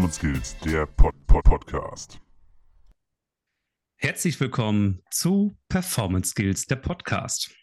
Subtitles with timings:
[0.00, 2.18] Performance Skills, der Pod -Pod Podcast.
[3.96, 7.54] Herzlich willkommen zu Performance Skills, der Podcast.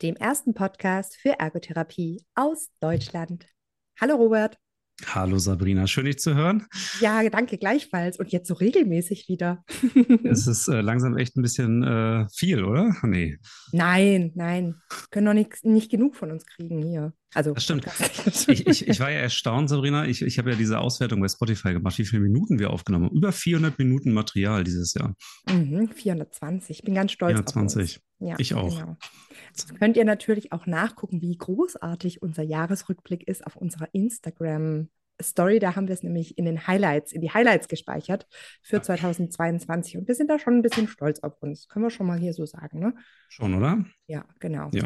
[0.00, 3.46] Dem ersten Podcast für Ergotherapie aus Deutschland.
[4.00, 4.60] Hallo Robert.
[5.06, 6.66] Hallo Sabrina, schön dich zu hören.
[7.00, 8.18] Ja, danke gleichfalls.
[8.18, 9.64] Und jetzt so regelmäßig wieder.
[10.24, 12.94] es ist äh, langsam echt ein bisschen äh, viel, oder?
[13.02, 13.38] Nee.
[13.72, 14.76] Nein, nein.
[15.10, 17.12] Können doch nicht, nicht genug von uns kriegen hier.
[17.34, 17.86] Also, das stimmt.
[18.46, 20.06] ich, ich, ich war ja erstaunt, Sabrina.
[20.06, 23.16] Ich, ich habe ja diese Auswertung bei Spotify gemacht, wie viele Minuten wir aufgenommen haben.
[23.16, 25.14] Über 400 Minuten Material dieses Jahr.
[25.48, 26.78] Mhm, 420.
[26.78, 28.00] Ich bin ganz stolz 420.
[28.24, 28.78] Ja, ich auch.
[28.78, 28.96] Genau.
[29.54, 34.88] Das könnt ihr natürlich auch nachgucken, wie großartig unser Jahresrückblick ist auf unserer Instagram
[35.20, 35.58] Story.
[35.58, 38.26] Da haben wir es nämlich in den Highlights, in die Highlights gespeichert
[38.62, 39.98] für 2022.
[39.98, 41.68] Und wir sind da schon ein bisschen stolz auf uns.
[41.68, 42.94] Können wir schon mal hier so sagen, ne?
[43.28, 43.84] Schon, oder?
[44.06, 44.70] Ja, genau.
[44.72, 44.84] Ja.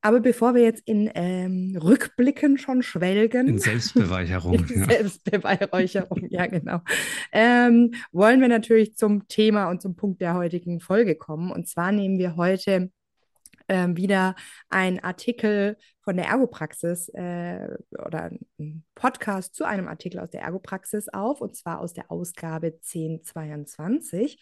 [0.00, 3.48] Aber bevor wir jetzt in ähm, Rückblicken schon schwelgen.
[3.48, 4.54] In Selbstbeweihräucherung.
[4.68, 4.84] in ja.
[4.86, 6.80] Selbstbeweihräucherung, ja, genau.
[7.32, 11.50] Ähm, wollen wir natürlich zum Thema und zum Punkt der heutigen Folge kommen.
[11.50, 12.90] Und zwar nehmen wir heute
[13.68, 14.34] ähm, wieder
[14.68, 17.68] ein Artikel von der Ergopraxis äh,
[18.04, 22.68] oder ein Podcast zu einem Artikel aus der Ergopraxis auf, und zwar aus der Ausgabe
[22.68, 24.40] 1022.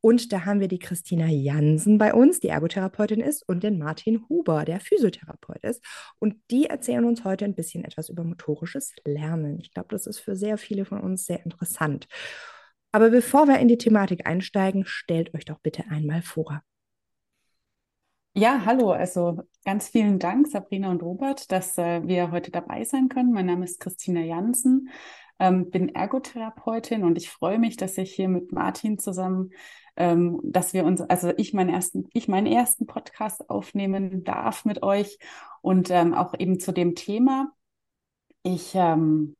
[0.00, 4.24] Und da haben wir die Christina Jansen bei uns, die Ergotherapeutin ist, und den Martin
[4.28, 5.84] Huber, der Physiotherapeut ist.
[6.18, 9.60] Und die erzählen uns heute ein bisschen etwas über motorisches Lernen.
[9.60, 12.08] Ich glaube, das ist für sehr viele von uns sehr interessant.
[12.90, 16.62] Aber bevor wir in die Thematik einsteigen, stellt euch doch bitte einmal vor.
[18.36, 18.90] Ja, hallo.
[18.90, 23.32] Also ganz vielen Dank, Sabrina und Robert, dass äh, wir heute dabei sein können.
[23.32, 24.88] Mein Name ist Christina Jansen,
[25.38, 29.52] ähm, bin Ergotherapeutin und ich freue mich, dass ich hier mit Martin zusammen,
[29.96, 34.82] ähm, dass wir uns, also ich meinen ersten, ich meinen ersten Podcast aufnehmen darf mit
[34.82, 35.18] euch
[35.60, 37.52] und ähm, auch eben zu dem Thema.
[38.42, 39.36] Ich ähm,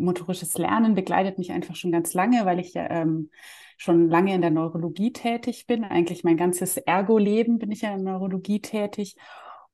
[0.00, 3.30] motorisches Lernen begleitet mich einfach schon ganz lange, weil ich ähm,
[3.76, 5.84] schon lange in der Neurologie tätig bin.
[5.84, 9.16] Eigentlich mein ganzes Ergo-Leben bin ich ja in der Neurologie tätig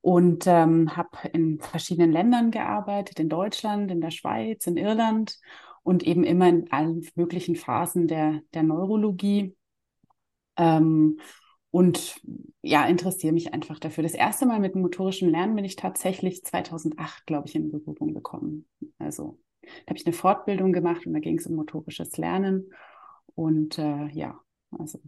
[0.01, 5.39] und ähm, habe in verschiedenen Ländern gearbeitet, in Deutschland, in der Schweiz, in Irland
[5.83, 9.55] und eben immer in allen möglichen Phasen der, der Neurologie.
[10.55, 11.19] Ähm,
[11.71, 12.21] und
[12.61, 14.03] ja, interessiere mich einfach dafür.
[14.03, 18.67] Das erste Mal mit motorischem Lernen bin ich tatsächlich 2008, glaube ich, in Berührung gekommen.
[18.99, 19.37] Also
[19.85, 22.71] da habe ich eine Fortbildung gemacht und da ging es um motorisches Lernen.
[23.35, 24.39] Und äh, ja,
[24.71, 24.99] also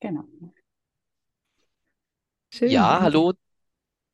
[0.00, 0.24] genau.
[2.50, 2.70] Schön.
[2.70, 3.32] Ja, hallo.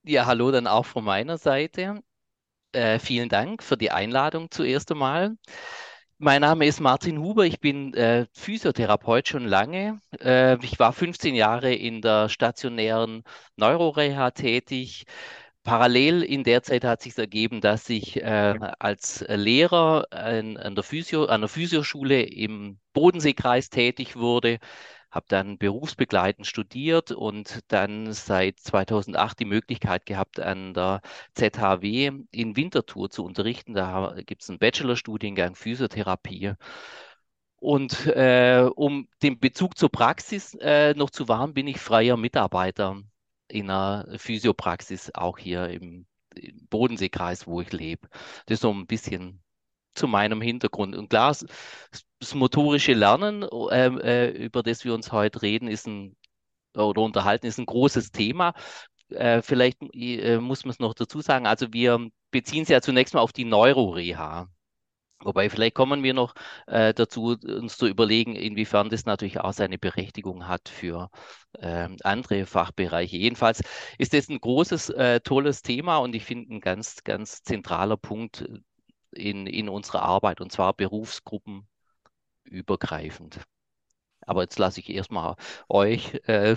[0.03, 2.03] Ja, hallo dann auch von meiner Seite.
[2.72, 5.36] Äh, vielen Dank für die Einladung zuerst einmal.
[6.19, 10.00] Mein Name ist Martin Huber, ich bin äh, Physiotherapeut schon lange.
[10.20, 13.25] Äh, ich war 15 Jahre in der stationären
[13.56, 15.04] Neuroreha tätig,
[15.62, 20.84] Parallel in der Zeit hat sich ergeben, dass ich äh, als Lehrer an, an, der
[20.84, 24.59] Physio, an der Physioschule im Bodenseekreis tätig wurde,
[25.10, 31.03] habe dann berufsbegleitend studiert und dann seit 2008 die Möglichkeit gehabt, an der
[31.34, 33.75] ZHW in Winterthur zu unterrichten.
[33.75, 36.54] Da gibt es einen Bachelorstudiengang Physiotherapie.
[37.56, 43.03] Und äh, um den Bezug zur Praxis äh, noch zu wahren, bin ich freier Mitarbeiter
[43.50, 46.06] in einer Physiopraxis, auch hier im,
[46.69, 48.09] Bodenseekreis, wo ich lebe.
[48.47, 49.43] Das ist so ein bisschen
[49.94, 50.94] zu meinem Hintergrund.
[50.97, 51.37] Und klar,
[52.21, 56.16] das motorische Lernen, ähm, äh, über das wir uns heute reden, ist ein
[56.75, 58.55] oder unterhalten, ist ein großes Thema.
[59.09, 61.47] Äh, vielleicht äh, muss man es noch dazu sagen.
[61.47, 64.49] Also wir beziehen es ja zunächst mal auf die Neuroreha.
[65.22, 66.34] Wobei vielleicht kommen wir noch
[66.66, 71.10] äh, dazu, uns zu überlegen, inwiefern das natürlich auch seine Berechtigung hat für
[71.58, 73.16] äh, andere Fachbereiche.
[73.19, 73.62] Jedenfalls
[73.98, 78.48] ist das ein großes, äh, tolles Thema und ich finde ein ganz, ganz zentraler Punkt
[79.12, 83.41] in, in unserer Arbeit und zwar berufsgruppenübergreifend.
[84.27, 85.36] Aber jetzt lasse ich erstmal
[85.68, 86.56] euch äh,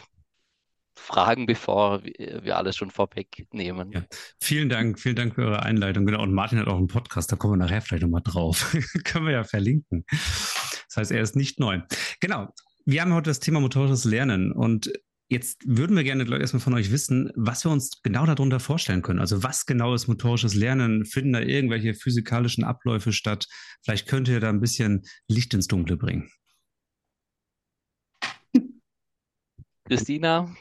[0.96, 3.92] fragen, bevor wir alles schon vorwegnehmen.
[3.92, 4.04] Ja.
[4.42, 6.06] Vielen Dank, vielen Dank für eure Einleitung.
[6.06, 8.76] Genau, und Martin hat auch einen Podcast, da kommen wir nachher vielleicht nochmal drauf.
[9.04, 10.06] Können wir ja verlinken.
[10.10, 11.82] Das heißt, er ist nicht neu.
[12.20, 12.54] Genau,
[12.86, 14.92] wir haben heute das Thema motorisches Lernen und
[15.30, 19.20] Jetzt würden wir gerne erstmal von euch wissen, was wir uns genau darunter vorstellen können.
[19.20, 21.06] Also was genau ist motorisches Lernen?
[21.06, 23.48] Finden da irgendwelche physikalischen Abläufe statt?
[23.84, 26.30] Vielleicht könnt ihr da ein bisschen Licht ins Dunkle bringen.
[29.86, 30.54] Christina,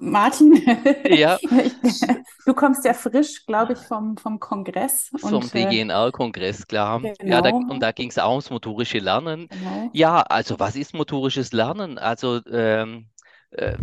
[0.00, 0.54] Martin,
[1.10, 1.38] ja.
[2.46, 5.10] du kommst ja frisch, glaube ich, vom, vom Kongress.
[5.18, 7.00] Vom DGNR-Kongress, klar.
[7.00, 7.14] Genau.
[7.22, 9.48] Ja, da, und da ging es auch ums motorische Lernen.
[9.48, 9.90] Genau.
[9.92, 11.98] Ja, also was ist motorisches Lernen?
[11.98, 13.10] Also ähm,
[13.50, 13.76] äh,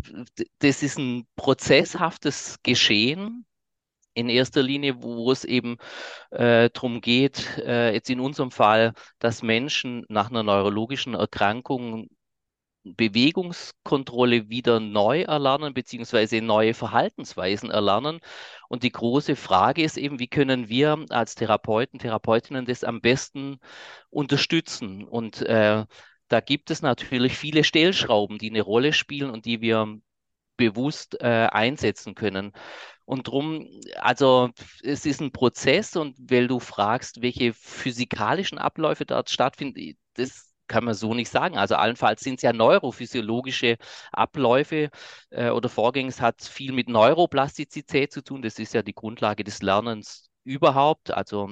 [0.60, 3.46] das ist ein prozesshaftes Geschehen
[4.14, 5.78] in erster Linie, wo es eben
[6.32, 12.10] äh, darum geht, äh, jetzt in unserem Fall, dass Menschen nach einer neurologischen Erkrankung
[12.84, 18.20] Bewegungskontrolle wieder neu erlernen, beziehungsweise neue Verhaltensweisen erlernen.
[18.70, 23.60] Und die große Frage ist eben, wie können wir als Therapeuten, Therapeutinnen das am besten
[24.10, 25.04] unterstützen?
[25.04, 25.86] Und äh,
[26.28, 30.00] da gibt es natürlich viele Stellschrauben, die eine Rolle spielen und die wir
[30.58, 32.54] bewusst äh, einsetzen können.
[33.06, 33.68] Und drum,
[34.00, 34.52] also
[34.84, 40.86] es ist ein Prozess und weil du fragst, welche physikalischen Abläufe dort stattfinden, das kann
[40.86, 41.58] man so nicht sagen.
[41.58, 43.78] Also allenfalls sind es ja neurophysiologische
[44.12, 44.90] Abläufe
[45.30, 46.10] äh, oder Vorgänge.
[46.10, 48.42] Es hat viel mit Neuroplastizität zu tun.
[48.42, 51.12] Das ist ja die Grundlage des Lernens überhaupt.
[51.12, 51.50] Also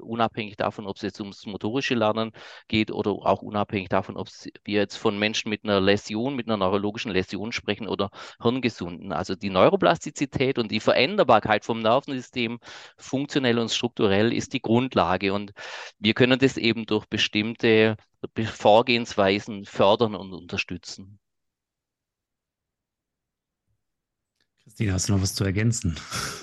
[0.00, 2.32] unabhängig davon, ob es jetzt ums motorische Lernen
[2.68, 4.28] geht oder auch unabhängig davon, ob
[4.64, 9.12] wir jetzt von Menschen mit einer Läsion, mit einer neurologischen Läsion sprechen oder Hirngesunden.
[9.12, 12.58] Also die Neuroplastizität und die Veränderbarkeit vom Nervensystem,
[12.96, 15.32] funktionell und strukturell, ist die Grundlage.
[15.32, 15.52] Und
[15.98, 17.96] wir können das eben durch bestimmte
[18.44, 21.18] Vorgehensweisen fördern und unterstützen.
[24.62, 25.98] Christina, hast du noch was zu ergänzen?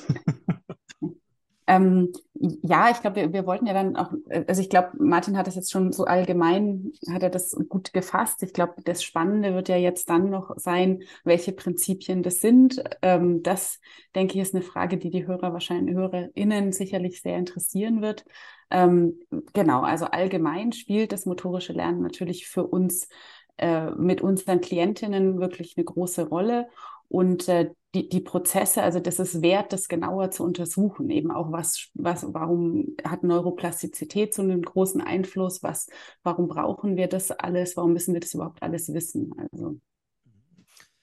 [1.70, 4.12] Ähm, ja, ich glaube, wir, wir wollten ja dann auch,
[4.48, 8.42] also ich glaube, Martin hat das jetzt schon so allgemein, hat er das gut gefasst.
[8.42, 12.82] Ich glaube, das Spannende wird ja jetzt dann noch sein, welche Prinzipien das sind.
[13.04, 13.80] Ähm, das,
[14.16, 18.26] denke ich, ist eine Frage, die die Hörer wahrscheinlich, HörerInnen sicherlich sehr interessieren wird.
[18.72, 19.20] Ähm,
[19.54, 23.08] genau, also allgemein spielt das motorische Lernen natürlich für uns
[23.58, 26.68] äh, mit unseren Klientinnen wirklich eine große Rolle.
[27.10, 31.10] Und äh, die, die Prozesse, also das ist wert, das genauer zu untersuchen.
[31.10, 35.64] Eben auch was, was, warum hat Neuroplastizität so einen großen Einfluss?
[35.64, 35.88] Was,
[36.24, 37.76] warum brauchen wir das alles?
[37.76, 39.34] Warum müssen wir das überhaupt alles wissen?
[39.52, 39.80] Also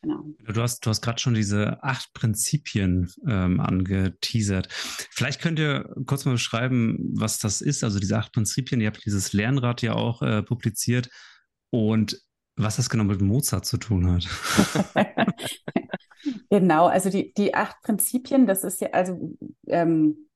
[0.02, 0.24] Genau.
[0.38, 4.68] Du hast, du hast gerade schon diese acht Prinzipien ähm, angeteasert.
[4.70, 7.82] Vielleicht könnt ihr kurz mal beschreiben, was das ist.
[7.82, 11.08] Also diese acht Prinzipien, ihr habt dieses Lernrad ja auch äh, publiziert
[11.70, 12.22] und
[12.54, 14.28] was das genau mit Mozart zu tun hat.
[16.50, 19.36] Genau, also die, die acht Prinzipien, das ist ja, also
[19.66, 20.26] ähm,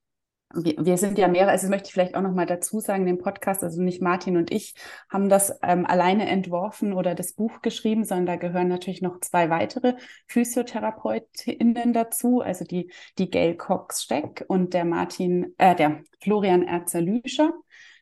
[0.54, 3.19] wir, wir sind ja mehrere, also das möchte ich vielleicht auch nochmal dazu sagen, den
[3.19, 4.75] Podcast, also nicht Martin und ich
[5.08, 9.48] haben das ähm, alleine entworfen oder das Buch geschrieben, sondern da gehören natürlich noch zwei
[9.48, 9.94] weitere
[10.26, 17.52] PhysiotherapeutInnen dazu, also die, die Gail Cox-Steck und der Martin, äh, der Florian Erzer-Lüscher.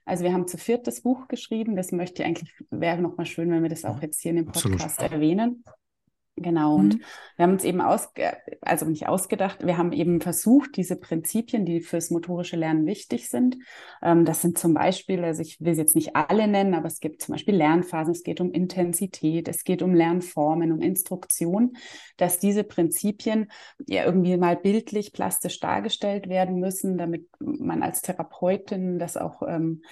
[0.07, 1.77] Also wir haben zu viert das Buch geschrieben.
[1.77, 4.47] Das möchte ich eigentlich, wäre nochmal schön, wenn wir das auch jetzt hier in dem
[4.47, 5.13] Podcast Absolut.
[5.13, 5.65] erwähnen.
[6.43, 7.03] Genau, und mhm.
[7.37, 11.81] wir haben uns eben ausge, also nicht ausgedacht, wir haben eben versucht, diese Prinzipien, die
[11.81, 13.57] fürs motorische Lernen wichtig sind,
[14.03, 17.01] ähm, das sind zum Beispiel, also ich will sie jetzt nicht alle nennen, aber es
[17.01, 21.77] gibt zum Beispiel Lernphasen, es geht um Intensität, es geht um Lernformen, um Instruktion,
[22.17, 23.51] dass diese Prinzipien
[23.87, 29.83] ja irgendwie mal bildlich, plastisch dargestellt werden müssen, damit man als Therapeutin das auch ähm,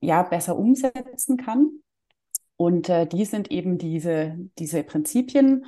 [0.00, 1.80] ja besser umsetzen kann.
[2.60, 5.64] Und äh, die sind eben diese, diese Prinzipien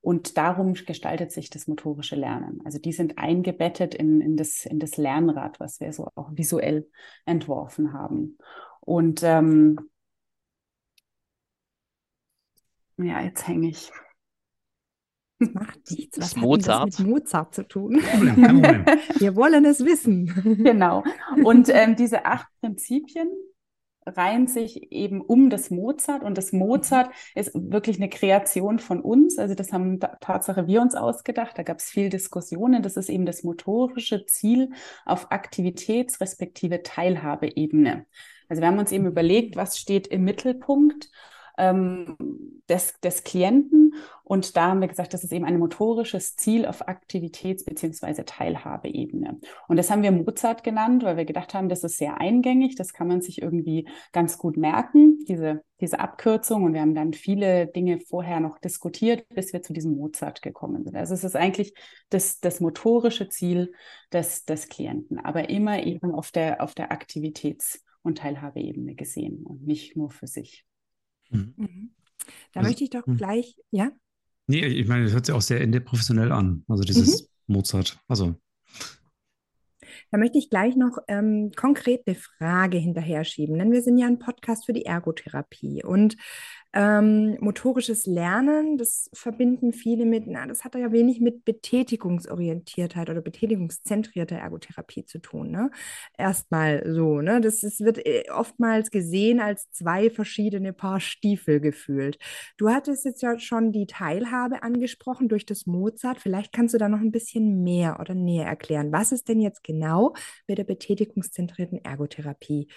[0.00, 2.62] und darum gestaltet sich das motorische Lernen.
[2.64, 6.88] Also die sind eingebettet in, in, das, in das Lernrad, was wir so auch visuell
[7.26, 8.38] entworfen haben.
[8.80, 9.90] Und ähm,
[12.96, 13.92] ja, jetzt hänge ich.
[15.40, 16.18] Macht nichts.
[16.18, 16.88] Was hat Mozart.
[16.88, 17.96] das mit Mozart zu tun?
[17.96, 20.24] Wir wollen es wissen.
[20.64, 21.04] Genau.
[21.44, 23.28] Und ähm, diese acht Prinzipien,
[24.06, 29.38] reihen sich eben um das Mozart und das Mozart ist wirklich eine Kreation von uns.
[29.38, 31.58] Also das haben Tatsache wir uns ausgedacht.
[31.58, 32.82] Da gab es viel Diskussionen.
[32.82, 34.70] Das ist eben das motorische Ziel
[35.04, 38.06] auf Aktivitäts- respektive Teilhabeebene.
[38.48, 41.10] Also wir haben uns eben überlegt, was steht im Mittelpunkt
[41.58, 42.16] ähm,
[42.68, 43.94] des, des Klienten.
[44.22, 48.22] Und da haben wir gesagt, das ist eben ein motorisches Ziel auf Aktivitäts- bzw.
[48.24, 49.40] Teilhabeebene.
[49.66, 52.92] Und das haben wir Mozart genannt, weil wir gedacht haben, das ist sehr eingängig, das
[52.92, 56.62] kann man sich irgendwie ganz gut merken, diese, diese Abkürzung.
[56.62, 60.84] Und wir haben dann viele Dinge vorher noch diskutiert, bis wir zu diesem Mozart gekommen
[60.84, 60.96] sind.
[60.96, 61.74] Also es ist eigentlich
[62.10, 63.72] das, das motorische Ziel
[64.12, 69.66] des, des Klienten, aber immer eben auf der, auf der Aktivitäts- und Teilhabeebene gesehen und
[69.66, 70.64] nicht nur für sich.
[71.30, 71.54] Mhm.
[71.56, 71.90] mhm.
[72.52, 73.16] Da also, möchte ich doch mh.
[73.16, 73.90] gleich, ja?
[74.46, 76.64] Nee, ich meine, das hört sich auch sehr professionell an.
[76.68, 77.54] Also dieses mhm.
[77.54, 77.98] Mozart.
[78.08, 78.34] Also.
[80.10, 84.08] Da möchte ich gleich noch ähm, konkret eine Frage hinterher schieben, denn wir sind ja
[84.08, 85.84] ein Podcast für die Ergotherapie.
[85.84, 86.16] Und
[86.72, 93.20] Ähm, motorisches Lernen, das verbinden viele mit, na, das hat ja wenig mit Betätigungsorientiertheit oder
[93.20, 95.50] betätigungszentrierter Ergotherapie zu tun.
[95.50, 95.72] Ne?
[96.16, 97.40] Erstmal so, ne?
[97.40, 102.18] Das, das wird äh, oftmals gesehen als zwei verschiedene Paar Stiefel gefühlt.
[102.56, 106.20] Du hattest jetzt ja schon die Teilhabe angesprochen durch das Mozart.
[106.20, 108.92] Vielleicht kannst du da noch ein bisschen mehr oder näher erklären.
[108.92, 110.14] Was ist denn jetzt genau
[110.46, 112.68] mit der betätigungszentrierten Ergotherapie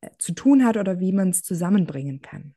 [0.00, 2.55] äh, zu tun hat oder wie man es zusammenbringen kann?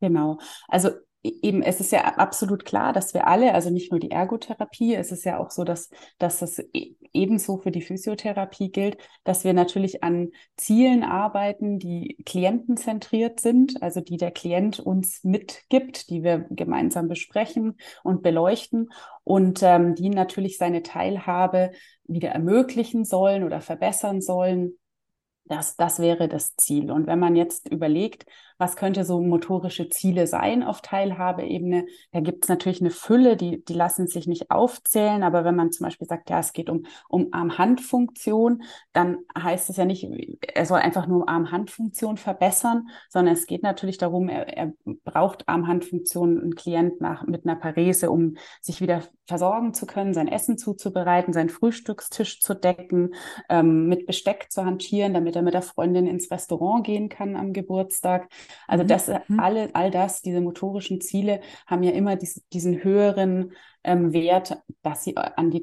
[0.00, 0.38] Genau.
[0.68, 0.90] Also
[1.22, 4.94] e-, eben, es ist ja absolut klar, dass wir alle, also nicht nur die Ergotherapie,
[4.94, 9.44] es ist ja auch so, dass, dass das e-, ebenso für die Physiotherapie gilt, dass
[9.44, 16.22] wir natürlich an Zielen arbeiten, die klientenzentriert sind, also die der Klient uns mitgibt, die
[16.22, 18.90] wir gemeinsam besprechen und beleuchten
[19.24, 21.72] und ähm, die natürlich seine Teilhabe
[22.04, 24.78] wieder ermöglichen sollen oder verbessern sollen.
[25.44, 26.92] Das, das wäre das Ziel.
[26.92, 28.24] Und wenn man jetzt überlegt,
[28.60, 31.86] was könnte so motorische Ziele sein auf Teilhabeebene.
[32.12, 35.72] Da gibt es natürlich eine Fülle, die, die lassen sich nicht aufzählen, aber wenn man
[35.72, 38.62] zum Beispiel sagt, ja, es geht um, um Arm-Hand-Funktion,
[38.92, 40.06] dann heißt es ja nicht,
[40.42, 44.72] er soll einfach nur Arm-Hand-Funktion verbessern, sondern es geht natürlich darum, er, er
[45.04, 50.28] braucht Arm-Hand-Funktion, ein Klient nach, mit einer Parese, um sich wieder versorgen zu können, sein
[50.28, 53.14] Essen zuzubereiten, seinen Frühstückstisch zu decken,
[53.48, 57.52] ähm, mit Besteck zu hantieren, damit er mit der Freundin ins Restaurant gehen kann am
[57.52, 58.28] Geburtstag.
[58.66, 58.88] Also mhm.
[58.88, 59.40] das mhm.
[59.40, 63.52] alle, all das, diese motorischen Ziele haben ja immer dies, diesen höheren
[63.84, 65.62] ähm, Wert, dass sie an die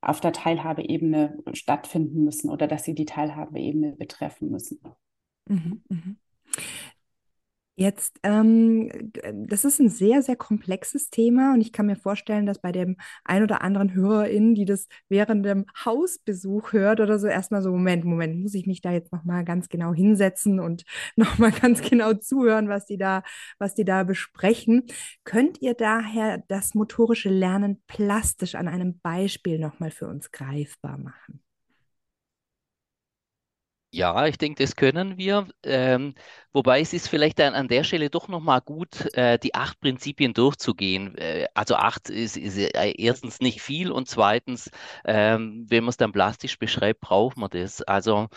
[0.00, 4.80] auf der Teilhabeebene stattfinden müssen oder dass sie die Teilhabeebene betreffen müssen.
[5.48, 6.16] Mhm, mh.
[7.76, 8.88] Jetzt, ähm,
[9.48, 12.96] das ist ein sehr, sehr komplexes Thema und ich kann mir vorstellen, dass bei dem
[13.24, 18.04] ein oder anderen HörerInnen, die das während dem Hausbesuch hört oder so, erstmal so, Moment,
[18.04, 20.84] Moment, muss ich mich da jetzt nochmal ganz genau hinsetzen und
[21.16, 23.24] nochmal ganz genau zuhören, was die da,
[23.58, 24.84] was die da besprechen.
[25.24, 31.40] Könnt ihr daher das motorische Lernen plastisch an einem Beispiel nochmal für uns greifbar machen?
[33.96, 35.46] Ja, ich denke, das können wir.
[35.62, 36.14] Ähm,
[36.52, 40.34] wobei es ist vielleicht an, an der Stelle doch nochmal gut, äh, die acht Prinzipien
[40.34, 41.16] durchzugehen.
[41.16, 44.68] Äh, also acht ist, ist erstens nicht viel und zweitens,
[45.04, 47.82] ähm, wenn man es dann plastisch beschreibt, braucht man das.
[47.82, 48.28] Also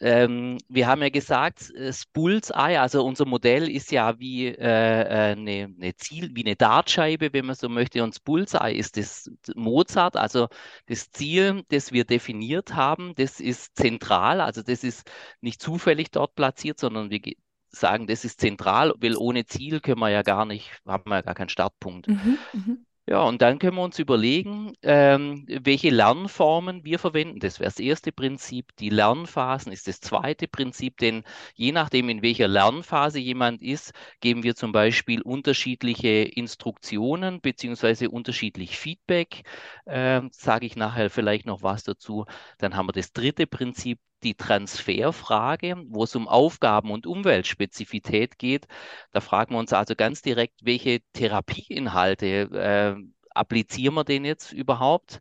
[0.00, 5.32] ähm, wir haben ja gesagt, das Bullseye, also unser Modell ist ja wie äh, äh,
[5.32, 8.02] eine, eine, Ziel, wie eine Dartscheibe, wenn man so möchte.
[8.02, 10.48] Und das Bullseye ist das Mozart, also
[10.86, 15.10] das Ziel, das wir definiert haben, das ist zentral, also das ist
[15.42, 17.20] nicht zufällig dort platziert, sondern wir
[17.68, 21.22] sagen, das ist zentral, weil ohne Ziel können wir ja gar nicht, haben wir ja
[21.22, 22.08] gar keinen Startpunkt.
[22.08, 22.76] Mhm, mh.
[23.10, 27.40] Ja, und dann können wir uns überlegen, ähm, welche Lernformen wir verwenden.
[27.40, 28.76] Das wäre das erste Prinzip.
[28.76, 31.24] Die Lernphasen ist das zweite Prinzip, denn
[31.56, 38.78] je nachdem, in welcher Lernphase jemand ist, geben wir zum Beispiel unterschiedliche Instruktionen beziehungsweise unterschiedlich
[38.78, 39.42] Feedback.
[39.86, 42.26] Ähm, Sage ich nachher vielleicht noch was dazu.
[42.58, 48.66] Dann haben wir das dritte Prinzip, die Transferfrage, wo es um Aufgaben und Umweltspezifität geht.
[49.12, 52.96] Da fragen wir uns also ganz direkt, welche Therapieinhalte äh,
[53.30, 55.20] applizieren wir denn jetzt überhaupt?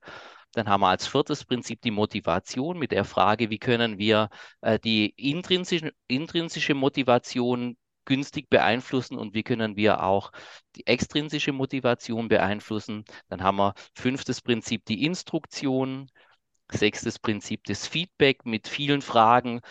[0.54, 4.30] Dann haben wir als viertes Prinzip die Motivation mit der Frage, wie können wir
[4.62, 10.32] äh, die intrinsische, intrinsische Motivation günstig beeinflussen und wie können wir auch
[10.76, 13.06] die extrinsische Motivation beeinflussen.
[13.30, 16.10] Dann haben wir fünftes Prinzip die Instruktion,
[16.72, 19.62] Sechstes Prinzip des Feedback mit vielen Fragen.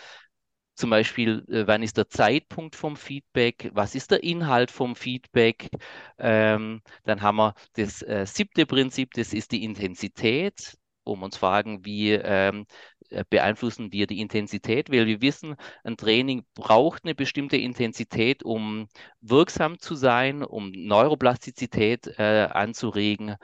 [0.75, 3.69] Zum Beispiel, äh, wann ist der Zeitpunkt vom Feedback?
[3.73, 5.69] Was ist der Inhalt vom Feedback?
[6.17, 11.83] Ähm, dann haben wir das äh, siebte Prinzip, das ist die Intensität, um uns fragen,
[11.85, 12.65] wie ähm,
[13.09, 18.87] äh, beeinflussen wir die Intensität, weil wir wissen, ein Training braucht eine bestimmte Intensität, um
[19.19, 23.35] wirksam zu sein, um Neuroplastizität äh, anzuregen.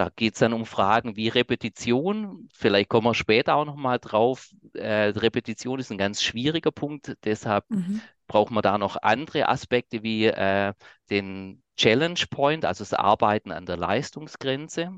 [0.00, 2.48] Da geht es dann um Fragen wie Repetition.
[2.54, 4.48] Vielleicht kommen wir später auch nochmal drauf.
[4.72, 7.18] Äh, Repetition ist ein ganz schwieriger Punkt.
[7.24, 8.00] Deshalb mhm.
[8.26, 10.72] braucht man da noch andere Aspekte wie äh,
[11.10, 14.90] den Challenge Point, also das Arbeiten an der Leistungsgrenze.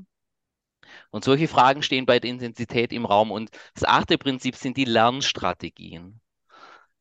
[1.11, 3.29] Und solche Fragen stehen bei der Intensität im Raum.
[3.29, 6.21] Und das achte Prinzip sind die Lernstrategien.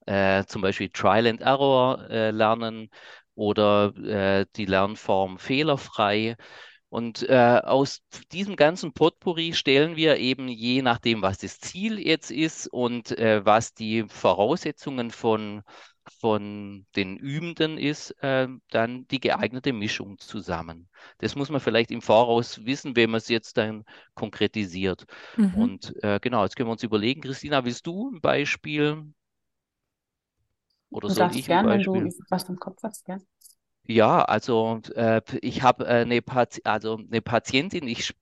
[0.06, 2.90] Äh, zum Beispiel Trial and Error äh, lernen
[3.36, 6.36] oder äh, die Lernform fehlerfrei.
[6.92, 12.30] Und äh, aus diesem ganzen Potpourri stellen wir eben, je nachdem, was das Ziel jetzt
[12.30, 15.62] ist und äh, was die Voraussetzungen von,
[16.20, 20.86] von den Übenden ist, äh, dann die geeignete Mischung zusammen.
[21.16, 23.84] Das muss man vielleicht im Voraus wissen, wenn man es jetzt dann
[24.14, 25.06] konkretisiert.
[25.38, 25.54] Mhm.
[25.54, 29.02] Und äh, genau, jetzt können wir uns überlegen, Christina, willst du ein Beispiel?
[30.90, 31.94] Oder du soll ich gern, ein Beispiel?
[31.94, 33.16] Wenn du was im Kopf hast, ja.
[33.84, 38.14] Ja, also äh, ich habe äh, eine, Pati also eine Patientin, ich,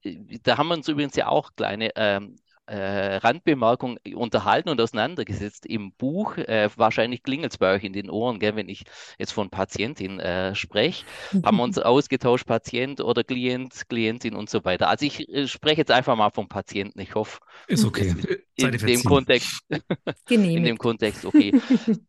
[0.43, 2.37] da haben wir uns übrigens ja auch kleine ähm,
[2.70, 6.36] äh, Randbemerkung unterhalten und auseinandergesetzt im Buch.
[6.36, 8.84] Äh, wahrscheinlich klingelt es bei euch in den Ohren, gell, wenn ich
[9.18, 11.04] jetzt von Patientin äh, spreche.
[11.44, 14.88] haben wir uns ausgetauscht, Patient oder Klient, Klientin und so weiter.
[14.88, 17.00] Also ich äh, spreche jetzt einfach mal vom Patienten.
[17.00, 18.14] Ich hoffe, ist okay.
[18.56, 19.62] In, in dem Kontext.
[20.28, 21.58] in dem Kontext, okay.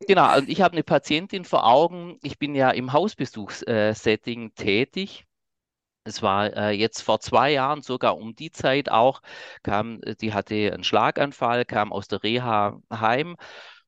[0.05, 2.17] genau, und ich habe eine Patientin vor Augen.
[2.23, 5.25] Ich bin ja im Hausbesuchssetting tätig
[6.03, 9.21] es war äh, jetzt vor zwei Jahren, sogar um die Zeit auch,
[9.63, 13.37] kam, äh, die hatte einen Schlaganfall, kam aus der Reha heim.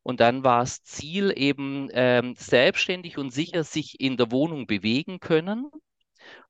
[0.03, 5.19] Und dann war das Ziel eben ähm, selbstständig und sicher sich in der Wohnung bewegen
[5.19, 5.71] können.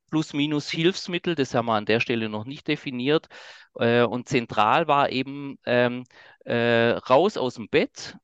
[0.10, 3.28] Plus minus Hilfsmittel, das haben wir an der Stelle noch nicht definiert.
[3.76, 6.04] Äh, und zentral war eben ähm,
[6.46, 8.18] äh, raus aus dem Bett,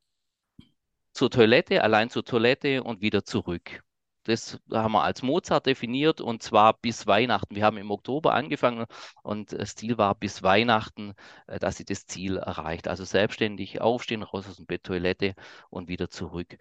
[1.13, 3.83] zur Toilette, allein zur Toilette und wieder zurück.
[4.29, 7.55] Das haben wir als Mozart definiert und zwar bis Weihnachten.
[7.55, 8.85] Wir haben im Oktober angefangen
[9.23, 11.13] und das Ziel war bis Weihnachten,
[11.47, 12.87] äh, dass sie das Ziel erreicht.
[12.87, 15.33] Also selbstständig aufstehen, raus aus dem Bett, Toilette
[15.69, 16.57] und wieder zurück.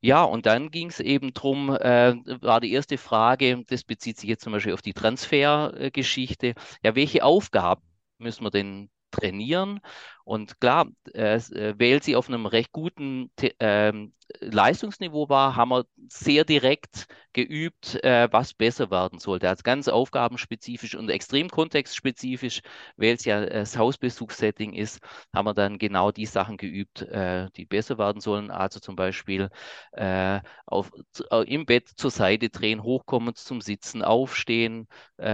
[0.00, 4.28] Ja, und dann ging es eben darum, äh, war die erste Frage, das bezieht sich
[4.28, 6.54] jetzt zum Beispiel auf die Transfergeschichte.
[6.82, 7.82] Ja, welche Aufgaben
[8.18, 9.80] müssen wir denn trainieren.
[10.24, 11.38] Und klar, äh,
[11.78, 13.92] weil sie auf einem recht guten äh,
[14.40, 19.48] Leistungsniveau war, haben wir sehr direkt geübt, äh, was besser werden sollte.
[19.48, 22.60] Also ganz aufgabenspezifisch und extrem kontextspezifisch,
[22.96, 25.00] weil es ja das Hausbesuchssetting ist,
[25.32, 28.50] haben wir dann genau die Sachen geübt, äh, die besser werden sollen.
[28.50, 29.48] Also zum Beispiel
[29.92, 30.90] äh, auf,
[31.30, 34.88] äh, im Bett zur Seite drehen, hochkommen zum Sitzen, aufstehen,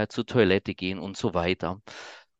[0.09, 1.81] zur Toilette gehen und so weiter.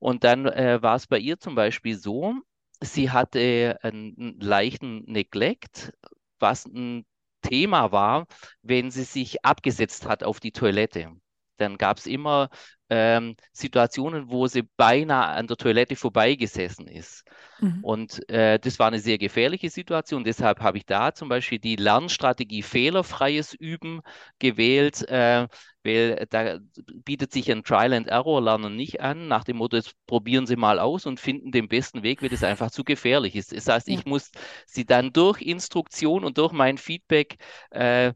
[0.03, 2.35] Und dann äh, war es bei ihr zum Beispiel so,
[2.81, 5.93] sie hatte einen leichten Neglect,
[6.41, 7.07] was ein
[7.41, 8.27] Thema war,
[8.63, 11.13] wenn sie sich abgesetzt hat auf die Toilette.
[11.63, 12.51] Dann gab es immer
[12.91, 17.25] ähm, Situationen, wo sie beinahe an der Toilette vorbeigesessen ist.
[17.61, 17.79] Mhm.
[17.83, 20.25] Und äh, das war eine sehr gefährliche Situation.
[20.25, 24.03] Deshalb habe ich da zum Beispiel die Lernstrategie fehlerfreies Üben
[24.39, 25.09] gewählt.
[25.09, 25.49] Äh,
[25.85, 26.59] weil da
[27.05, 31.19] bietet sich ein Trial-and-Error-Lernen nicht an, nach dem Motto, jetzt probieren Sie mal aus und
[31.19, 33.53] finden den besten Weg, weil das einfach zu gefährlich ist.
[33.53, 33.99] Das heißt, ja.
[33.99, 34.31] ich muss
[34.67, 37.37] Sie dann durch Instruktion und durch mein Feedback
[37.71, 38.13] äh,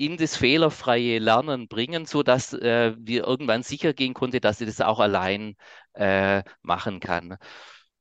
[0.00, 4.80] in das fehlerfreie Lernen bringen, sodass äh, wir irgendwann sicher gehen konnte, dass sie das
[4.80, 5.56] auch allein
[5.92, 7.36] äh, machen kann.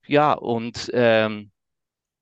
[0.08, 1.52] Ja, und ähm,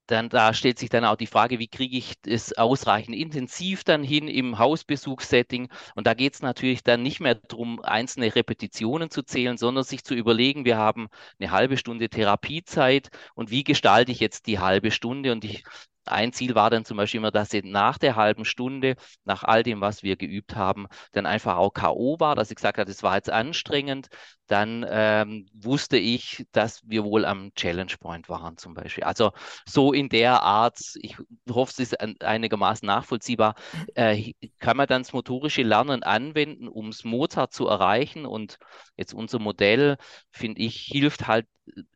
[0.08, 4.04] dann da stellt sich dann auch die Frage, wie kriege ich es ausreichend intensiv dann
[4.04, 5.70] hin im Hausbesuchssetting?
[5.96, 10.04] Und da geht es natürlich dann nicht mehr darum, einzelne Repetitionen zu zählen, sondern sich
[10.04, 11.08] zu überlegen, wir haben
[11.40, 15.32] eine halbe Stunde Therapiezeit und wie gestalte ich jetzt die halbe Stunde?
[15.32, 15.64] Und ich
[16.08, 19.64] ein Ziel war dann zum Beispiel immer, dass sie nach der halben Stunde, nach all
[19.64, 22.20] dem, was wir geübt haben, dann einfach auch K.O.
[22.20, 24.08] war, dass sie gesagt hat, es war jetzt anstrengend.
[24.48, 29.04] Dann ähm, wusste ich, dass wir wohl am Challenge Point waren zum Beispiel.
[29.04, 29.32] Also
[29.66, 31.18] so in der Art, ich
[31.50, 33.56] hoffe, es ist einigermaßen nachvollziehbar,
[33.96, 38.26] äh, kann man dann das motorische Lernen anwenden, um es Mozart zu erreichen.
[38.26, 38.58] Und
[38.96, 39.98] jetzt unser Modell,
[40.32, 41.48] finde ich, hilft halt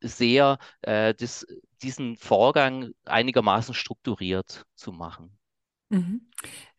[0.01, 1.45] sehr, äh, das
[1.83, 5.37] diesen Vorgang einigermaßen strukturiert zu machen.
[5.89, 6.21] Mhm.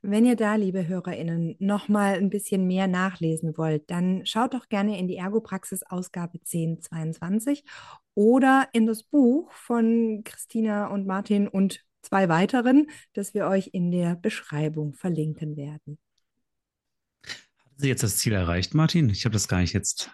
[0.00, 4.68] Wenn ihr da, liebe HörerInnen, noch mal ein bisschen mehr nachlesen wollt, dann schaut doch
[4.68, 7.62] gerne in die Ergopraxis Ausgabe 1022
[8.14, 13.90] oder in das Buch von Christina und Martin und zwei weiteren, das wir euch in
[13.90, 15.98] der Beschreibung verlinken werden.
[17.24, 19.10] Haben Sie jetzt das Ziel erreicht, Martin?
[19.10, 20.10] Ich habe das gar nicht jetzt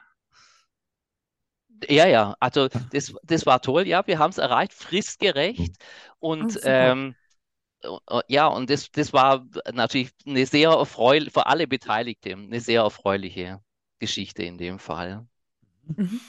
[1.88, 5.76] ja, ja, also das, das war toll, ja, wir haben es erreicht, fristgerecht
[6.18, 7.14] und oh, ähm,
[8.26, 13.60] ja, und das, das war natürlich eine sehr erfreuliche, für alle Beteiligten, eine sehr erfreuliche
[14.00, 15.26] Geschichte in dem Fall.
[15.86, 16.20] Mhm.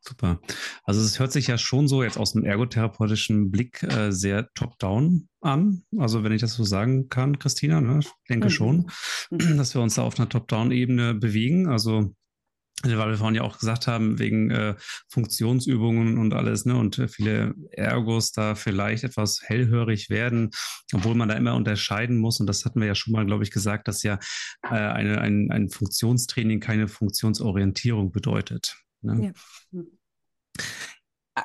[0.00, 0.40] Super.
[0.84, 5.28] Also es hört sich ja schon so jetzt aus dem ergotherapeutischen Blick äh, sehr top-down
[5.40, 5.82] an.
[5.98, 8.00] Also wenn ich das so sagen kann, Christina, ne?
[8.00, 8.50] ich denke mhm.
[8.50, 8.90] schon,
[9.30, 9.56] mhm.
[9.56, 11.68] dass wir uns da auf einer Top-down-Ebene bewegen.
[11.68, 12.14] Also
[12.82, 14.74] weil wir vorhin ja auch gesagt haben, wegen äh,
[15.08, 20.50] Funktionsübungen und alles, ne, und viele Ergos da vielleicht etwas hellhörig werden,
[20.92, 22.38] obwohl man da immer unterscheiden muss.
[22.38, 24.18] Und das hatten wir ja schon mal, glaube ich, gesagt, dass ja
[24.62, 28.76] äh, eine, ein, ein Funktionstraining keine Funktionsorientierung bedeutet.
[29.00, 29.32] Ne?
[29.72, 29.82] Ja.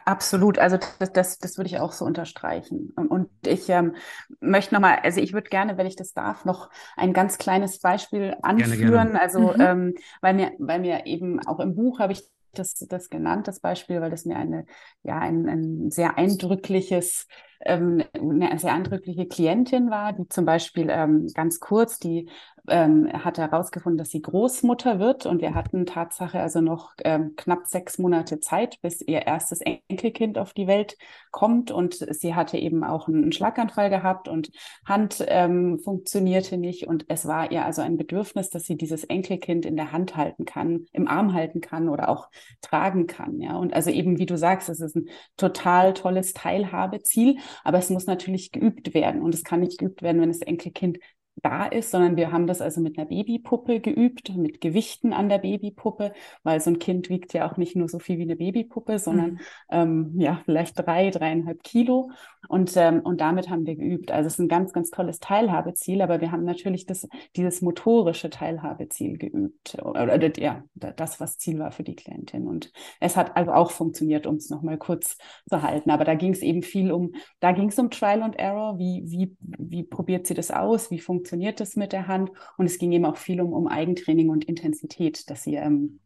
[0.06, 2.94] Absolut, also das, das, das würde ich auch so unterstreichen.
[2.96, 3.96] Und ich ähm,
[4.40, 8.38] möchte nochmal, also ich würde gerne, wenn ich das darf, noch ein ganz kleines Beispiel
[8.42, 8.80] anführen.
[8.80, 9.22] Gerne, gerne.
[9.22, 9.60] Also mhm.
[9.60, 12.24] ähm, weil mir, weil mir eben auch im Buch habe ich
[12.54, 14.66] das, das genannt, das Beispiel, weil das mir eine,
[15.04, 17.28] ja, ein, ein sehr eindrückliches
[17.66, 22.30] ähm, eine sehr eindrückliche Klientin war, die zum Beispiel ähm, ganz kurz, die
[22.68, 25.26] ähm, hat herausgefunden, dass sie Großmutter wird.
[25.26, 30.38] Und wir hatten Tatsache also noch ähm, knapp sechs Monate Zeit, bis ihr erstes Enkelkind
[30.38, 30.98] auf die Welt
[31.32, 31.72] kommt.
[31.72, 34.52] Und sie hatte eben auch einen Schlaganfall gehabt und
[34.86, 36.88] Hand ähm, funktionierte nicht.
[36.88, 40.46] Und es war ihr also ein Bedürfnis, dass sie dieses Enkelkind in der Hand halten
[40.46, 42.30] kann, im Arm halten kann oder auch
[42.62, 43.56] tragen kann, ja.
[43.56, 48.06] Und also eben wie du sagst, es ist ein total tolles Teilhabeziel, aber es muss
[48.06, 51.00] natürlich geübt werden und es kann nicht geübt werden, wenn das Enkelkind
[51.42, 55.40] da ist, sondern wir haben das also mit einer Babypuppe geübt, mit Gewichten an der
[55.40, 59.00] Babypuppe, weil so ein Kind wiegt ja auch nicht nur so viel wie eine Babypuppe,
[59.00, 59.40] sondern mhm.
[59.70, 62.12] ähm, ja, vielleicht drei, dreieinhalb Kilo.
[62.48, 64.12] Und, ähm, und damit haben wir geübt.
[64.12, 68.30] Also es ist ein ganz, ganz tolles Teilhabeziel, aber wir haben natürlich das, dieses motorische
[68.30, 69.78] Teilhabeziel geübt.
[69.82, 72.48] Oder, oder ja, das, was Ziel war für die Klientin.
[72.48, 75.18] Und es hat also auch funktioniert, um es nochmal kurz
[75.50, 75.90] zu halten.
[75.90, 78.78] Aber da ging es eben viel um, da ging es um Trial and Error.
[78.78, 80.92] Wie, wie, wie probiert sie das aus?
[80.92, 82.32] Wie funktioniert funktioniert das mit der Hand?
[82.58, 86.02] Und es ging eben auch viel um, um Eigentraining und Intensität, dass sie, ähm,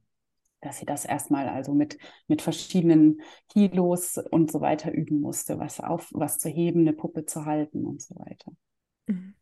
[0.61, 5.79] dass sie das erstmal also mit, mit verschiedenen Kilos und so weiter üben musste, was
[5.79, 8.51] auf, was zu heben, eine Puppe zu halten und so weiter.
[9.07, 9.33] Mhm.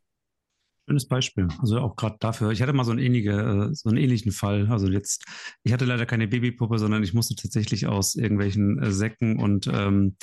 [0.88, 1.48] Schönes Beispiel.
[1.60, 2.52] Also auch gerade dafür.
[2.52, 4.68] Ich hatte mal so, einen, ähnliche, äh, so einen ähnlichen Fall.
[4.70, 5.26] Also jetzt,
[5.64, 10.16] ich hatte leider keine Babypuppe, sondern ich musste tatsächlich aus irgendwelchen äh, Säcken und ähm,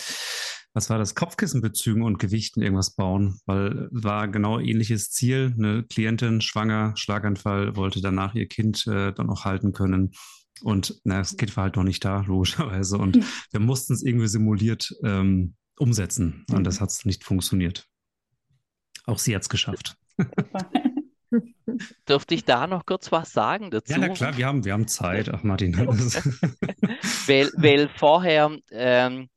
[0.72, 5.54] was war das, Kopfkissenbezügen und Gewichten irgendwas bauen, weil war genau ähnliches Ziel.
[5.56, 10.12] Eine Klientin, schwanger, Schlaganfall, wollte danach ihr Kind äh, dann auch halten können.
[10.62, 12.98] Und na, das Kind war halt noch nicht da, logischerweise.
[12.98, 13.24] Und mhm.
[13.50, 16.44] wir mussten es irgendwie simuliert ähm, umsetzen.
[16.52, 17.86] Und das hat nicht funktioniert.
[19.06, 19.96] Auch sie hat es geschafft.
[22.08, 23.92] Dürfte ich da noch kurz was sagen dazu?
[23.92, 25.28] Ja, na klar, wir haben, wir haben Zeit.
[25.32, 25.76] Ach, Martin.
[27.26, 29.28] weil, weil vorher ähm,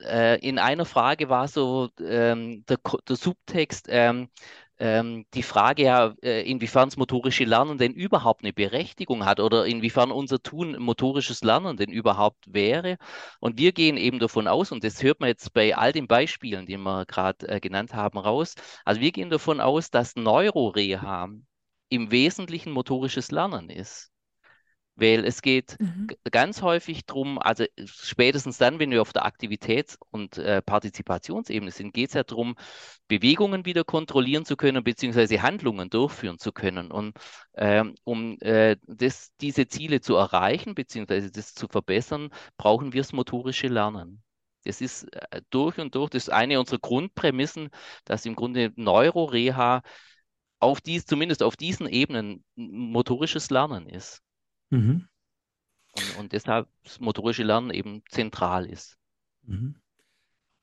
[0.00, 4.28] äh, in einer Frage war so ähm, der, der, Subtext, ähm,
[4.78, 9.66] ähm, die Frage ja, äh, inwiefern das motorische Lernen denn überhaupt eine Berechtigung hat oder
[9.66, 12.96] inwiefern unser Tun motorisches Lernen denn überhaupt wäre.
[13.40, 16.66] Und wir gehen eben davon aus, und das hört man jetzt bei all den Beispielen,
[16.66, 21.28] die wir gerade äh, genannt haben, raus, also wir gehen davon aus, dass Neuroreha
[21.88, 24.12] im Wesentlichen motorisches Lernen ist.
[25.00, 26.08] Weil es geht mhm.
[26.30, 31.94] ganz häufig darum, also spätestens dann, wenn wir auf der Aktivitäts- und äh, Partizipationsebene sind,
[31.94, 32.56] geht es ja darum,
[33.06, 36.90] Bewegungen wieder kontrollieren zu können, beziehungsweise Handlungen durchführen zu können.
[36.90, 37.16] Und
[37.54, 43.12] ähm, um äh, das, diese Ziele zu erreichen, beziehungsweise das zu verbessern, brauchen wir das
[43.12, 44.22] motorische Lernen.
[44.64, 47.70] Das ist äh, durch und durch das ist eine unserer Grundprämissen,
[48.04, 49.82] dass im Grunde Neuroreha
[50.58, 54.22] auf dies, zumindest auf diesen Ebenen motorisches Lernen ist.
[54.70, 55.08] Mhm.
[55.92, 58.96] Und, und, deshalb das motorische Lernen eben zentral ist.
[59.42, 59.76] Mhm.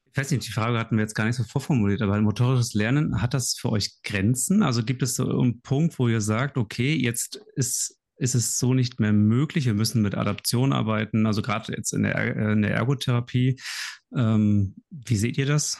[0.05, 3.21] Ich weiß nicht, die Frage hatten wir jetzt gar nicht so vorformuliert, aber motorisches Lernen,
[3.21, 4.63] hat das für euch Grenzen?
[4.63, 8.73] Also gibt es so einen Punkt, wo ihr sagt, okay, jetzt ist, ist es so
[8.73, 12.75] nicht mehr möglich, wir müssen mit Adaption arbeiten, also gerade jetzt in der, in der
[12.75, 13.59] Ergotherapie.
[14.15, 15.79] Ähm, wie seht ihr das?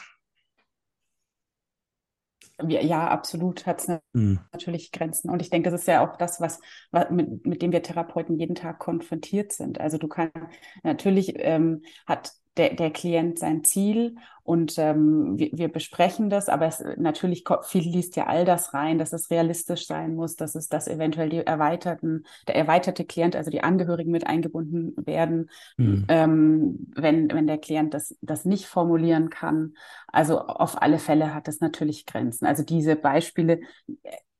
[2.66, 4.40] Ja, absolut hat es mhm.
[4.52, 5.30] natürlich Grenzen.
[5.30, 8.38] Und ich denke, das ist ja auch das, was, was mit, mit dem wir Therapeuten
[8.38, 9.78] jeden Tag konfrontiert sind.
[9.80, 10.34] Also du kannst
[10.82, 14.16] natürlich ähm, hat der, der Klient sein Ziel
[14.46, 18.96] und ähm, wir, wir besprechen das, aber es natürlich viel liest ja all das rein,
[18.96, 23.50] dass es realistisch sein muss, dass es dass eventuell die erweiterten, der erweiterte Klient, also
[23.50, 26.04] die Angehörigen mit eingebunden werden, mhm.
[26.08, 29.74] ähm, wenn, wenn der Klient das, das nicht formulieren kann.
[30.06, 32.46] Also auf alle Fälle hat es natürlich Grenzen.
[32.46, 33.60] Also diese Beispiele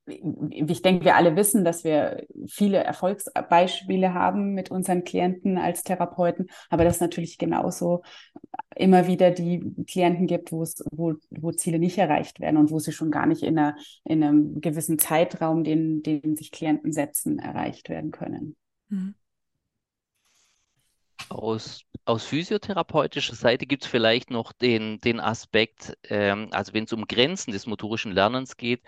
[0.07, 6.47] ich denke, wir alle wissen, dass wir viele Erfolgsbeispiele haben mit unseren Klienten als Therapeuten,
[6.71, 8.03] aber dass es natürlich genauso
[8.77, 12.79] immer wieder die Klienten gibt, wo es, wo, wo Ziele nicht erreicht werden und wo
[12.79, 17.38] sie schon gar nicht in, einer, in einem gewissen Zeitraum, den, den sich Klienten setzen,
[17.38, 18.57] erreicht werden können.
[18.88, 19.14] Mhm.
[21.29, 26.92] Aus, aus physiotherapeutischer Seite gibt es vielleicht noch den, den Aspekt, ähm, also wenn es
[26.92, 28.83] um Grenzen des motorischen Lernens geht,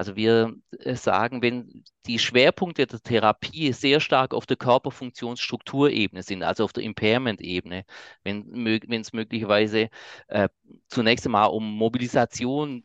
[0.00, 6.42] also wir äh, sagen, wenn die Schwerpunkte der Therapie sehr stark auf der Körperfunktionsstrukturebene sind,
[6.42, 7.84] also auf der Impairment-Ebene,
[8.24, 9.90] wenn es möglicherweise
[10.28, 10.48] äh,
[10.88, 12.82] zunächst einmal um Mobilisation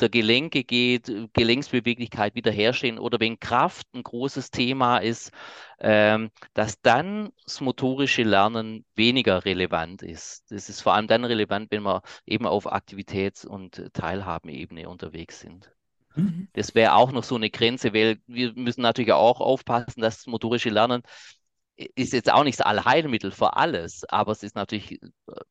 [0.00, 5.32] der Gelenke geht, Gelenksbeweglichkeit wiederherstellen oder wenn Kraft ein großes Thema ist,
[5.78, 10.50] ähm, dass dann das motorische Lernen weniger relevant ist.
[10.50, 15.72] Das ist vor allem dann relevant, wenn wir eben auf Aktivitäts- und Teilhabenebene unterwegs sind.
[16.14, 16.48] Mhm.
[16.52, 20.26] Das wäre auch noch so eine Grenze, weil wir müssen natürlich auch aufpassen, dass das
[20.26, 21.02] motorische Lernen
[21.94, 25.08] ist jetzt auch nicht das Allheilmittel für alles, aber es ist natürlich äh,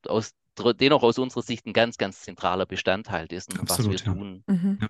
[0.08, 0.34] aus,
[0.80, 4.14] dennoch aus unserer Sicht ein ganz, ganz zentraler Bestandteil dessen, Absolut, was wir ja.
[4.14, 4.44] tun.
[4.48, 4.78] Mhm.
[4.82, 4.90] Ja.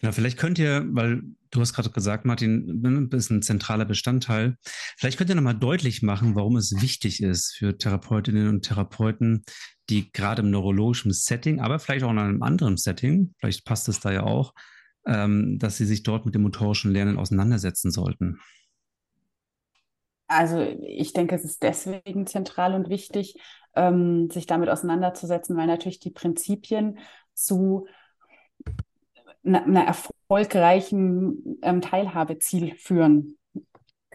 [0.00, 4.56] Genau, vielleicht könnt ihr, weil du hast gerade gesagt, Martin, ein bisschen zentraler Bestandteil,
[4.96, 9.44] vielleicht könnt ihr nochmal deutlich machen, warum es wichtig ist für Therapeutinnen und Therapeuten,
[9.90, 13.98] die gerade im neurologischen Setting, aber vielleicht auch in einem anderen Setting, vielleicht passt es
[13.98, 14.54] da ja auch,
[15.06, 18.38] ähm, dass sie sich dort mit dem motorischen Lernen auseinandersetzen sollten.
[20.28, 23.40] Also ich denke, es ist deswegen zentral und wichtig,
[23.74, 26.98] ähm, sich damit auseinanderzusetzen, weil natürlich die Prinzipien
[27.32, 27.86] zu
[29.54, 33.38] einer erfolgreichen ähm, Teilhabeziel führen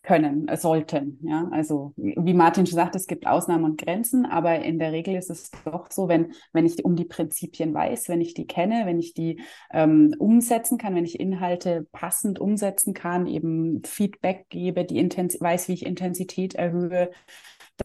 [0.04, 1.18] können, äh, sollten.
[1.24, 5.16] Ja, also wie Martin schon sagt, es gibt Ausnahmen und Grenzen, aber in der Regel
[5.16, 8.84] ist es doch so, wenn, wenn ich um die Prinzipien weiß, wenn ich die kenne,
[8.86, 9.42] wenn ich die
[9.72, 15.70] ähm, umsetzen kann, wenn ich Inhalte passend umsetzen kann, eben Feedback gebe, die Intens weiß,
[15.70, 17.10] wie ich Intensität erhöhe,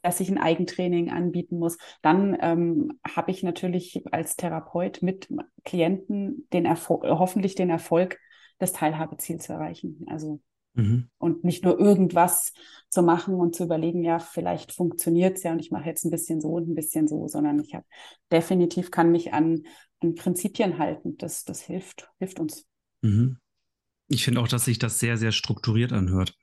[0.03, 5.29] dass ich ein Eigentraining anbieten muss, dann ähm, habe ich natürlich als Therapeut mit
[5.65, 8.19] Klienten den Erfol hoffentlich den Erfolg
[8.61, 10.05] des Teilhabeziels zu erreichen.
[10.09, 10.41] Also
[10.75, 11.09] mhm.
[11.19, 12.53] und nicht nur irgendwas
[12.89, 16.11] zu machen und zu überlegen, ja, vielleicht funktioniert es ja und ich mache jetzt ein
[16.11, 17.85] bisschen so und ein bisschen so, sondern ich habe
[18.33, 19.65] definitiv kann mich an,
[20.01, 21.17] an Prinzipien halten.
[21.19, 22.67] Das, das hilft, hilft uns.
[23.03, 23.39] Mhm.
[24.09, 26.35] Ich finde auch, dass sich das sehr, sehr strukturiert anhört.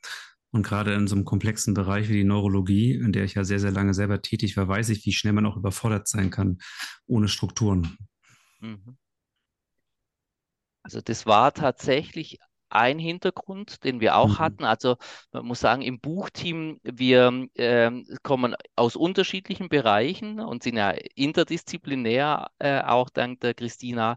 [0.56, 3.60] Und gerade in so einem komplexen Bereich wie die Neurologie, in der ich ja sehr,
[3.60, 6.60] sehr lange selber tätig war, weiß ich, wie schnell man auch überfordert sein kann
[7.08, 7.98] ohne Strukturen.
[8.62, 8.96] Mhm.
[10.82, 12.40] Also das war tatsächlich
[12.70, 14.40] ein Hintergrund, den wir auch mhm.
[14.40, 14.64] hatten.
[14.64, 14.96] Also
[15.34, 17.92] man muss sagen, im Buchteam, wir äh,
[18.24, 24.16] kommen aus unterschiedlichen Bereichen und sind ja interdisziplinär, äh, auch dank der Christina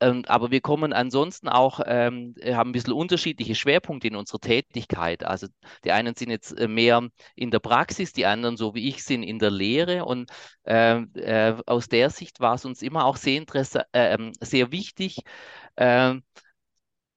[0.00, 5.24] aber wir kommen ansonsten auch, ähm, haben ein bisschen unterschiedliche Schwerpunkte in unserer Tätigkeit.
[5.24, 5.46] Also
[5.84, 9.22] die einen sind jetzt äh, mehr in der Praxis, die anderen, so wie ich, sind
[9.22, 10.04] in der Lehre.
[10.04, 10.30] Und
[10.64, 13.44] äh, äh, aus der Sicht war es uns immer auch sehr,
[13.92, 15.20] äh, ähm, sehr wichtig,
[15.76, 16.22] ähm,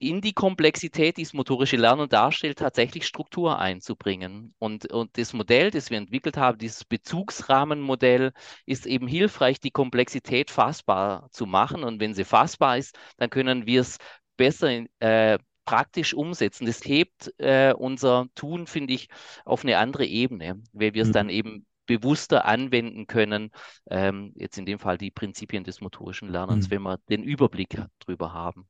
[0.02, 4.54] in die Komplexität, die das motorische Lernen darstellt, tatsächlich Struktur einzubringen.
[4.58, 8.34] Und, und das Modell, das wir entwickelt haben, dieses Bezugsrahmenmodell,
[8.66, 11.84] ist eben hilfreich, die Komplexität fassbar zu machen.
[11.84, 13.98] Und wenn sie fassbar ist, dann können wir es
[14.38, 16.66] besser äh, praktisch umsetzen.
[16.66, 19.08] Das hebt äh, unser Tun, finde ich,
[19.46, 21.14] auf eine andere Ebene, weil wir es mhm.
[21.14, 23.52] dann eben bewusster anwenden können,
[23.90, 26.72] ähm, jetzt in dem Fall die Prinzipien des motorischen Lernens, mhm.
[26.72, 28.68] wenn wir den Überblick darüber haben.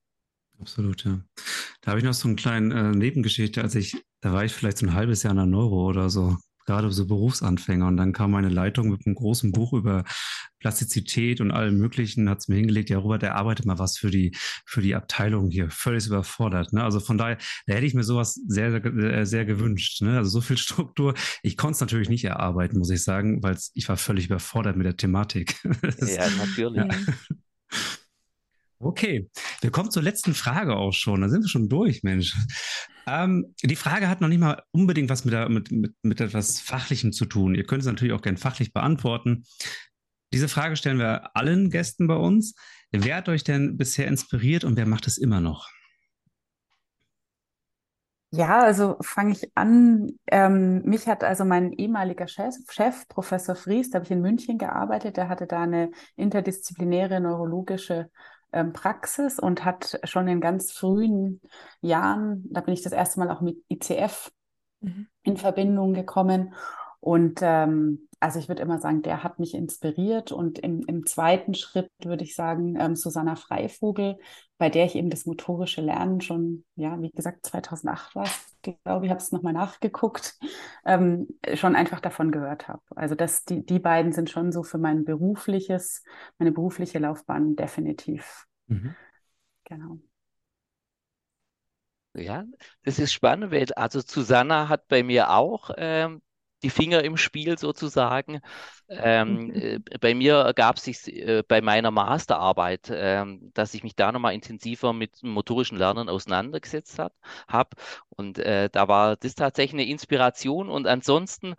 [0.62, 1.20] Absolut, ja.
[1.82, 4.78] Da habe ich noch so eine kleine äh, Nebengeschichte, als ich, da war ich vielleicht
[4.78, 7.88] so ein halbes Jahr in der Neuro oder so, gerade so Berufsanfänger.
[7.88, 10.04] Und dann kam meine Leitung mit einem großen Buch über
[10.60, 14.12] Plastizität und allem Möglichen, hat es mir hingelegt, ja, Robert, der arbeitet mal was für
[14.12, 16.74] die, für die Abteilung hier, völlig überfordert.
[16.74, 16.84] Ne?
[16.84, 20.04] Also von daher, da hätte ich mir sowas sehr, sehr, sehr gewünscht.
[20.04, 20.16] Ne?
[20.16, 21.16] Also so viel Struktur.
[21.42, 24.86] Ich konnte es natürlich nicht erarbeiten, muss ich sagen, weil ich war völlig überfordert mit
[24.86, 25.56] der Thematik.
[25.64, 26.84] ja, natürlich.
[26.84, 26.88] Ja.
[28.84, 29.30] Okay,
[29.62, 31.22] wir kommen zur letzten Frage auch schon.
[31.22, 32.36] Da sind wir schon durch, Mensch.
[33.06, 36.60] Ähm, die Frage hat noch nicht mal unbedingt was mit, der, mit, mit, mit etwas
[36.60, 37.54] Fachlichem zu tun.
[37.54, 39.44] Ihr könnt es natürlich auch gerne fachlich beantworten.
[40.34, 42.56] Diese Frage stellen wir allen Gästen bei uns.
[42.92, 45.70] Wer hat euch denn bisher inspiriert und wer macht es immer noch?
[48.34, 50.12] Ja, also fange ich an.
[50.28, 54.58] Ähm, mich hat also mein ehemaliger Chef, Chef Professor Fries, da habe ich in München
[54.58, 58.10] gearbeitet, der hatte da eine interdisziplinäre neurologische
[58.74, 61.42] Praxis und hat schon in ganz frühen
[61.82, 64.32] Jahren, da bin ich das erste Mal auch mit ICF
[64.82, 65.08] mhm.
[65.24, 66.54] in Verbindung gekommen.
[67.00, 70.32] Und ähm, also ich würde immer sagen, der hat mich inspiriert.
[70.32, 74.20] Und im, im zweiten Schritt würde ich sagen, ähm, Susanna Freivogel,
[74.58, 79.06] bei der ich eben das motorische Lernen schon, ja, wie gesagt, 2008 war es, glaube
[79.06, 80.38] ich, habe es nochmal nachgeguckt,
[80.86, 82.82] ähm, schon einfach davon gehört habe.
[82.96, 86.04] Also das, die, die beiden sind schon so für mein berufliches,
[86.38, 88.46] meine berufliche Laufbahn definitiv.
[88.68, 88.96] Mhm.
[89.66, 90.00] Genau.
[92.14, 92.44] Ja,
[92.84, 96.22] das ist spannend, weil also Susanna hat bei mir auch ähm,
[96.64, 98.42] die Finger im Spiel sozusagen.
[98.90, 99.56] Ähm, mhm.
[99.56, 104.12] äh, bei mir gab es sich äh, bei meiner Masterarbeit, äh, dass ich mich da
[104.12, 107.00] nochmal intensiver mit motorischen Lernen auseinandergesetzt
[107.48, 107.70] habe.
[108.10, 110.70] Und äh, da war das tatsächlich eine Inspiration.
[110.70, 111.56] Und ansonsten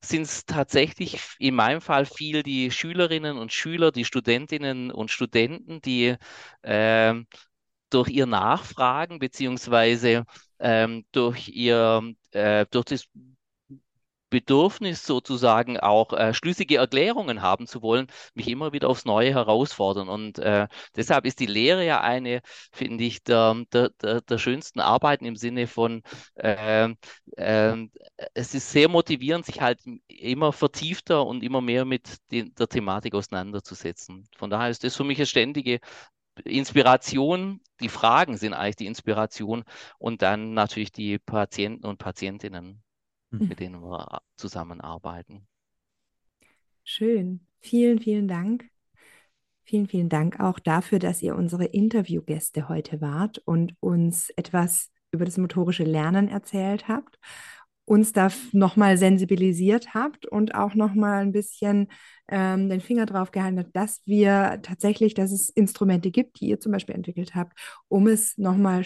[0.00, 5.80] sind es tatsächlich in meinem Fall viel die Schülerinnen und Schüler, die Studentinnen und Studenten,
[5.80, 6.16] die
[6.62, 7.26] ähm,
[7.90, 10.24] durch ihr Nachfragen beziehungsweise
[10.58, 13.08] ähm, durch ihr äh, durch das
[14.32, 20.08] Bedürfnis sozusagen auch äh, schlüssige Erklärungen haben zu wollen, mich immer wieder aufs Neue herausfordern.
[20.08, 22.40] Und äh, deshalb ist die Lehre ja eine,
[22.72, 26.02] finde ich, der, der, der, der, schönsten Arbeiten im Sinne von,
[26.34, 26.88] äh,
[27.36, 33.14] es ist sehr motivierend, sich halt immer vertiefter und immer mehr mit den, der Thematik
[33.14, 34.26] auseinanderzusetzen.
[34.34, 35.80] Von daher ist das für mich eine ständige
[36.44, 39.64] Inspiration, die Fragen sind eigentlich die Inspiration
[39.98, 42.82] und dann natürlich die Patienten und Patientinnen,
[43.32, 43.48] mhm.
[43.48, 45.46] mit denen wir zusammenarbeiten.
[46.84, 47.46] Schön.
[47.60, 48.68] Vielen, vielen Dank.
[49.64, 55.24] Vielen, vielen Dank auch dafür, dass ihr unsere Interviewgäste heute wart und uns etwas über
[55.24, 57.18] das motorische Lernen erzählt habt,
[57.84, 61.88] uns da nochmal sensibilisiert habt und auch nochmal ein bisschen
[62.28, 66.60] ähm, den Finger drauf gehalten habt, dass wir tatsächlich, dass es Instrumente gibt, die ihr
[66.60, 68.84] zum Beispiel entwickelt habt, um es nochmal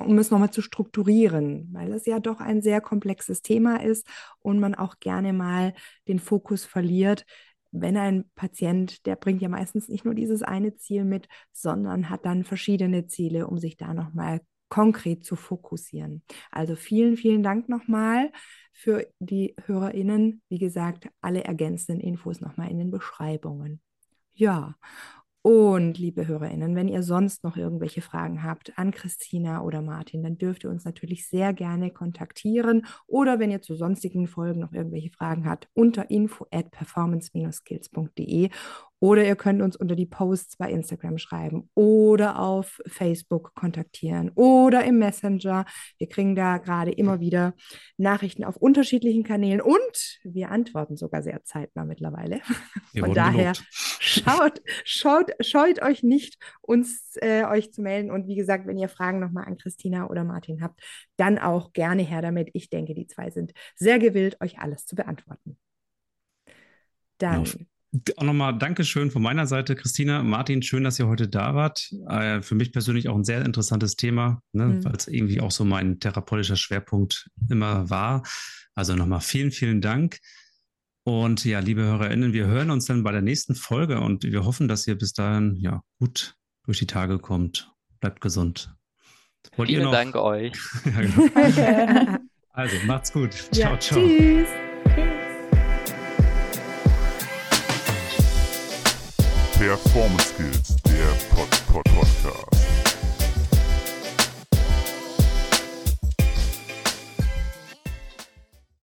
[0.00, 4.06] um es nochmal zu strukturieren, weil es ja doch ein sehr komplexes Thema ist
[4.40, 5.74] und man auch gerne mal
[6.08, 7.24] den Fokus verliert,
[7.72, 12.26] wenn ein Patient, der bringt ja meistens nicht nur dieses eine Ziel mit, sondern hat
[12.26, 16.22] dann verschiedene Ziele, um sich da nochmal konkret zu fokussieren.
[16.50, 18.32] Also vielen, vielen Dank nochmal
[18.72, 20.42] für die HörerInnen.
[20.48, 23.80] Wie gesagt, alle ergänzenden Infos nochmal in den Beschreibungen.
[24.32, 24.76] Ja,
[25.42, 30.36] und liebe HörerInnen, wenn ihr sonst noch irgendwelche Fragen habt an Christina oder Martin, dann
[30.36, 32.86] dürft ihr uns natürlich sehr gerne kontaktieren.
[33.06, 38.50] Oder wenn ihr zu sonstigen Folgen noch irgendwelche Fragen habt, unter info at performance-skills.de
[39.00, 44.84] oder ihr könnt uns unter die Posts bei Instagram schreiben oder auf Facebook kontaktieren oder
[44.84, 45.64] im Messenger.
[45.98, 47.54] Wir kriegen da gerade immer wieder
[47.96, 52.40] Nachrichten auf unterschiedlichen Kanälen und wir antworten sogar sehr zeitnah mittlerweile.
[52.98, 53.54] Von daher
[53.98, 58.10] schaut, schaut, scheut euch nicht, uns äh, euch zu melden.
[58.10, 60.80] Und wie gesagt, wenn ihr Fragen nochmal an Christina oder Martin habt,
[61.16, 62.50] dann auch gerne her damit.
[62.52, 65.58] Ich denke, die zwei sind sehr gewillt, euch alles zu beantworten.
[67.18, 67.44] Dann.
[67.44, 67.52] Ja.
[68.16, 70.22] Auch nochmal Dankeschön von meiner Seite, Christina.
[70.22, 71.90] Martin, schön, dass ihr heute da wart.
[72.08, 74.84] Äh, für mich persönlich auch ein sehr interessantes Thema, ne, mhm.
[74.84, 78.22] weil es irgendwie auch so mein therapeutischer Schwerpunkt immer war.
[78.74, 80.18] Also nochmal vielen, vielen Dank.
[81.02, 84.68] Und ja, liebe HörerInnen, wir hören uns dann bei der nächsten Folge und wir hoffen,
[84.68, 87.72] dass ihr bis dahin ja gut durch die Tage kommt.
[87.98, 88.72] Bleibt gesund.
[89.56, 90.52] Wollt Vielen Dank euch.
[90.84, 92.18] ja, genau.
[92.52, 93.32] also macht's gut.
[93.32, 93.98] Ciao, ja, ciao.
[93.98, 94.48] Tschüss.
[99.60, 102.49] Performance Skills, der Pod -Pod Podcast.